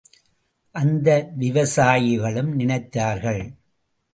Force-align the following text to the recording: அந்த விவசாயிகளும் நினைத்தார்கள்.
அந்த 0.75 1.29
விவசாயிகளும் 1.39 2.51
நினைத்தார்கள். 2.59 3.43